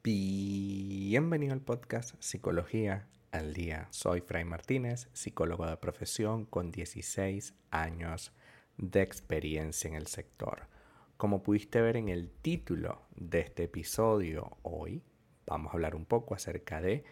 [0.00, 3.88] Bienvenido al podcast Psicología al Día.
[3.90, 8.32] Soy Fray Martínez, psicólogo de profesión con 16 años
[8.76, 10.68] de experiencia en el sector.
[11.16, 15.02] Como pudiste ver en el título de este episodio, hoy
[15.46, 17.02] vamos a hablar un poco acerca de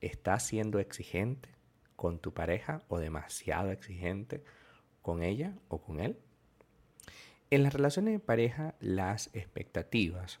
[0.00, 1.50] ¿estás siendo exigente
[1.94, 4.42] con tu pareja o demasiado exigente
[5.02, 6.18] con ella o con él?
[7.50, 10.40] En las relaciones de pareja, las expectativas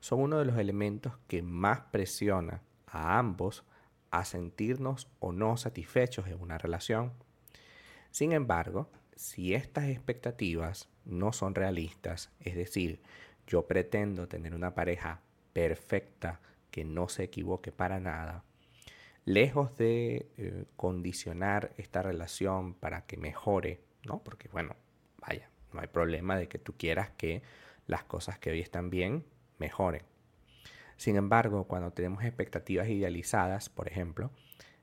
[0.00, 3.64] son uno de los elementos que más presiona a ambos
[4.10, 7.12] a sentirnos o no satisfechos en una relación.
[8.10, 13.00] Sin embargo, si estas expectativas no son realistas, es decir,
[13.46, 15.20] yo pretendo tener una pareja
[15.52, 16.40] perfecta
[16.70, 18.44] que no se equivoque para nada,
[19.24, 24.22] lejos de eh, condicionar esta relación para que mejore, ¿no?
[24.22, 24.74] Porque bueno,
[25.18, 27.42] vaya, no hay problema de que tú quieras que
[27.86, 29.24] las cosas que hoy están bien
[29.60, 30.02] mejoren.
[30.96, 34.30] Sin embargo, cuando tenemos expectativas idealizadas, por ejemplo,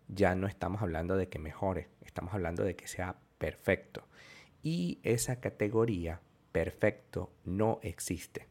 [0.07, 4.07] ya no estamos hablando de que mejore, estamos hablando de que sea perfecto.
[4.63, 8.47] Y esa categoría perfecto no existe.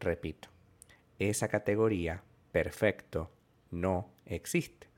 [0.00, 0.48] Repito,
[1.18, 3.30] esa categoría perfecto
[3.70, 4.88] no existe.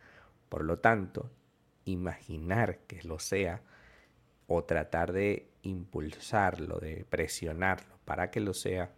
[0.49, 1.31] Por lo tanto,
[1.85, 3.63] imaginar que lo sea
[4.47, 8.93] o tratar de impulsarlo, de presionarlo para que lo sea,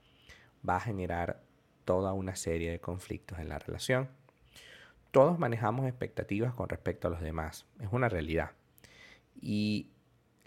[0.68, 1.42] va a generar
[1.84, 4.08] toda una serie de conflictos en la relación.
[5.10, 8.52] Todos manejamos expectativas con respecto a los demás, es una realidad.
[9.40, 9.88] Y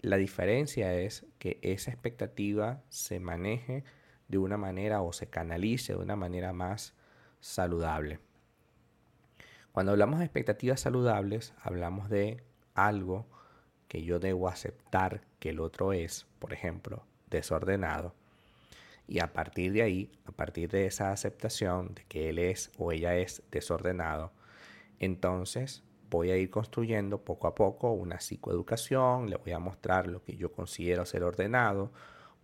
[0.00, 3.84] la diferencia es que esa expectativa se maneje
[4.28, 6.94] de una manera o se canalice de una manera más
[7.40, 8.18] saludable.
[9.72, 12.42] Cuando hablamos de expectativas saludables, hablamos de
[12.74, 13.26] algo
[13.88, 18.14] que yo debo aceptar que el otro es, por ejemplo, desordenado
[19.08, 22.92] y a partir de ahí, a partir de esa aceptación de que él es o
[22.92, 24.32] ella es desordenado,
[24.98, 30.22] entonces voy a ir construyendo poco a poco una psicoeducación, le voy a mostrar lo
[30.22, 31.92] que yo considero ser ordenado,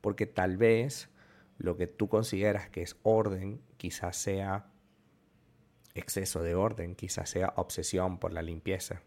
[0.00, 1.10] porque tal vez
[1.58, 4.66] lo que tú consideras que es orden quizás sea
[5.94, 9.02] exceso de orden, quizás sea obsesión por la limpieza.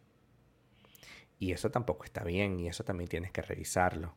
[1.38, 4.16] Y eso tampoco está bien y eso también tienes que revisarlo,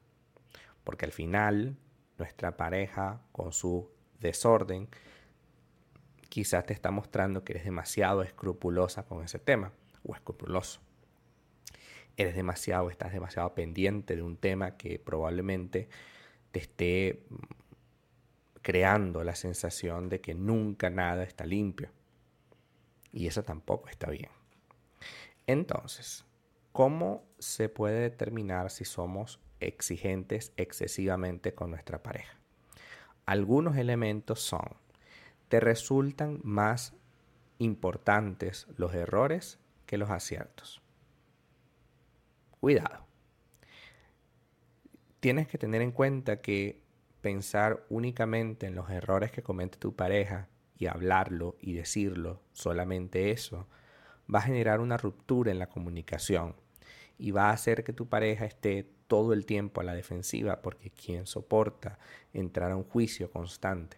[0.85, 1.77] porque al final
[2.19, 3.91] nuestra pareja con su
[4.21, 4.89] desorden,
[6.29, 9.73] quizás te está mostrando que eres demasiado escrupulosa con ese tema
[10.05, 10.81] o escrupuloso.
[12.17, 15.89] Eres demasiado, estás demasiado pendiente de un tema que probablemente
[16.51, 17.23] te esté
[18.61, 21.91] creando la sensación de que nunca nada está limpio.
[23.13, 24.31] Y eso tampoco está bien.
[25.47, 26.25] Entonces,
[26.73, 32.39] ¿cómo se puede determinar si somos exigentes excesivamente con nuestra pareja.
[33.27, 34.77] Algunos elementos son,
[35.49, 36.95] te resultan más
[37.59, 40.83] importantes los errores que los aciertos.
[42.61, 43.07] Cuidado.
[45.21, 46.81] Tienes que tener en cuenta que
[47.21, 53.69] pensar únicamente en los errores que comete tu pareja y hablarlo y decirlo, solamente eso,
[54.33, 56.55] va a generar una ruptura en la comunicación
[57.19, 60.91] y va a hacer que tu pareja esté todo el tiempo a la defensiva porque
[60.91, 61.99] quien soporta
[62.33, 63.97] entrar a un juicio constante,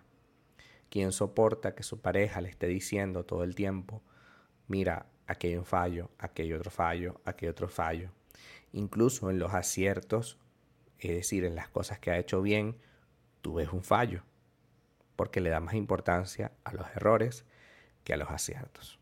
[0.88, 4.02] quien soporta que su pareja le esté diciendo todo el tiempo,
[4.68, 8.10] mira, aquí hay un fallo, aquí hay otro fallo, aquí hay otro fallo.
[8.72, 10.38] Incluso en los aciertos,
[10.98, 12.76] es decir, en las cosas que ha hecho bien,
[13.42, 14.22] tú ves un fallo,
[15.16, 17.44] porque le da más importancia a los errores
[18.04, 18.98] que a los aciertos.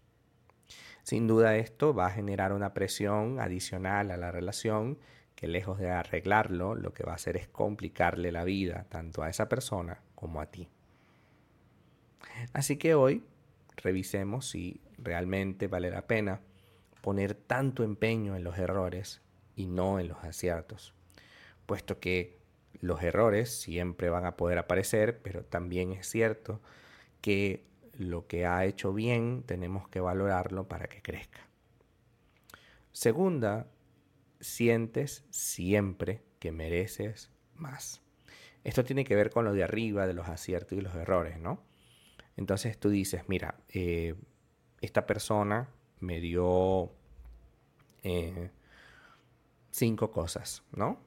[1.02, 4.98] Sin duda esto va a generar una presión adicional a la relación
[5.38, 9.31] que lejos de arreglarlo, lo que va a hacer es complicarle la vida tanto a
[9.31, 10.69] esa persona como a ti.
[12.53, 13.22] Así que hoy
[13.76, 16.41] revisemos si realmente vale la pena
[17.03, 19.22] poner tanto empeño en los errores
[19.54, 20.93] y no en los aciertos,
[21.66, 22.41] puesto que
[22.81, 26.60] los errores siempre van a poder aparecer, pero también es cierto
[27.20, 27.65] que
[27.97, 31.46] lo que ha hecho bien tenemos que valorarlo para que crezca.
[32.90, 33.69] Segunda
[34.40, 38.00] sientes siempre que mereces más.
[38.64, 41.64] Esto tiene que ver con lo de arriba, de los aciertos y los errores, ¿no?
[42.37, 44.14] Entonces tú dices, mira, eh,
[44.81, 45.69] esta persona
[46.00, 46.93] me dio
[48.02, 48.50] eh,
[49.70, 51.00] cinco cosas, ¿no?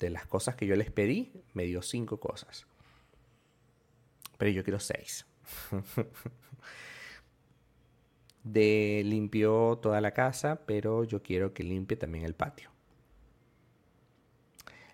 [0.00, 2.66] De las cosas que yo les pedí, me dio cinco cosas.
[4.38, 5.26] Pero yo quiero seis.
[8.44, 12.70] de limpió toda la casa, pero yo quiero que limpie también el patio.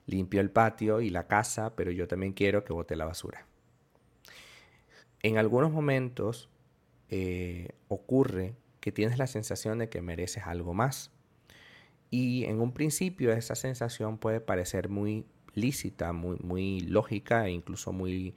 [0.07, 3.47] Limpió el patio y la casa, pero yo también quiero que bote la basura.
[5.23, 6.49] En algunos momentos
[7.11, 11.11] eh, ocurre que tienes la sensación de que mereces algo más.
[12.09, 17.93] Y en un principio esa sensación puede parecer muy lícita, muy, muy lógica e incluso
[17.93, 18.35] muy,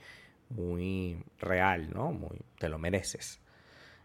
[0.49, 2.19] muy real, ¿no?
[2.59, 3.42] Te lo mereces.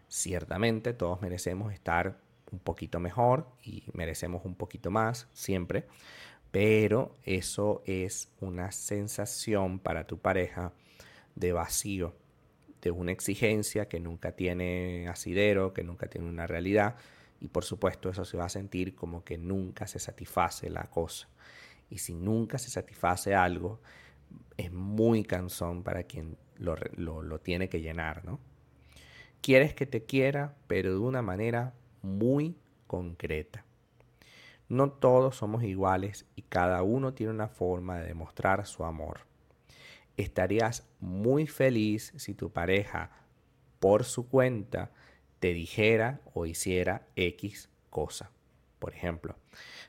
[0.09, 2.17] Ciertamente todos merecemos estar
[2.51, 5.85] un poquito mejor y merecemos un poquito más siempre,
[6.49, 10.73] pero eso es una sensación para tu pareja
[11.35, 12.15] de vacío,
[12.81, 16.95] de una exigencia que nunca tiene asidero, que nunca tiene una realidad
[17.39, 21.29] y por supuesto eso se va a sentir como que nunca se satisface la cosa.
[21.91, 23.79] Y si nunca se satisface algo,
[24.57, 28.39] es muy cansón para quien lo, lo tiene que llenar, ¿no?
[29.41, 32.55] Quieres que te quiera, pero de una manera muy
[32.87, 33.65] concreta.
[34.67, 39.21] No todos somos iguales y cada uno tiene una forma de demostrar su amor.
[40.17, 43.11] Estarías muy feliz si tu pareja,
[43.79, 44.91] por su cuenta,
[45.39, 48.31] te dijera o hiciera X cosa.
[48.79, 49.35] Por ejemplo,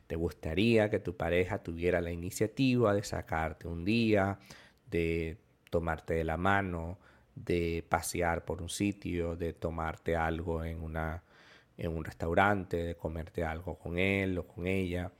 [0.07, 4.39] te gustaría que tu pareja tuviera la iniciativa de sacarte un día,
[4.91, 5.39] de
[5.71, 6.99] tomarte de la mano,
[7.35, 11.23] de pasear por un sitio, de tomarte algo en, una,
[11.77, 15.13] en un restaurante, de comerte algo con él o con ella.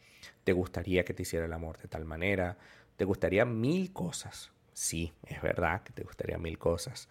[0.45, 2.59] Te gustaría que te hiciera el amor de tal manera.
[2.97, 4.53] Te gustaría mil cosas.
[4.73, 7.09] Sí, es verdad que te gustaría mil cosas.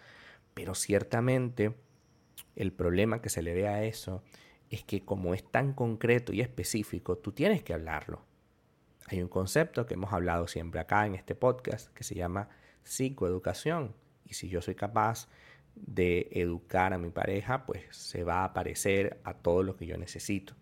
[0.53, 1.73] Pero ciertamente
[2.55, 4.23] el problema que se le ve a eso
[4.69, 8.21] es que como es tan concreto y específico, tú tienes que hablarlo.
[9.07, 12.49] Hay un concepto que hemos hablado siempre acá en este podcast que se llama
[12.83, 13.95] psicoeducación
[14.29, 15.27] y si yo soy capaz
[15.75, 19.97] de educar a mi pareja, pues se va a parecer a todo lo que yo
[19.97, 20.53] necesito.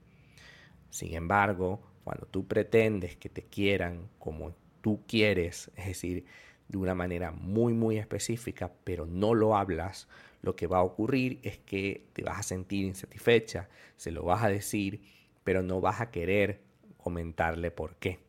[0.89, 6.25] Sin embargo, cuando tú pretendes que te quieran como tú quieres, es decir,
[6.67, 10.07] de una manera muy, muy específica, pero no lo hablas,
[10.41, 14.43] lo que va a ocurrir es que te vas a sentir insatisfecha, se lo vas
[14.43, 15.01] a decir,
[15.43, 16.61] pero no vas a querer
[16.97, 18.19] comentarle por qué.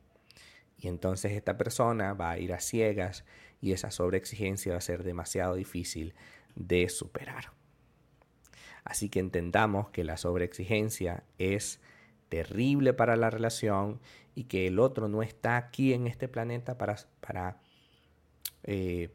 [0.78, 3.24] Y entonces esta persona va a ir a ciegas
[3.60, 6.14] y esa sobreexigencia va a ser demasiado difícil
[6.54, 7.52] de superar.
[8.84, 11.80] Así que entendamos que la sobreexigencia es
[12.28, 14.00] terrible para la relación
[14.34, 17.60] y que el otro no está aquí en este planeta para, para,
[18.64, 19.10] eh,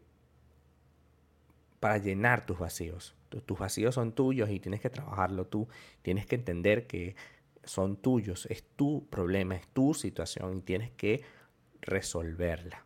[1.79, 3.15] para llenar tus vacíos.
[3.45, 5.67] Tus vacíos son tuyos y tienes que trabajarlo tú.
[6.03, 7.15] Tienes que entender que
[7.63, 11.23] son tuyos, es tu problema, es tu situación y tienes que
[11.81, 12.85] resolverla.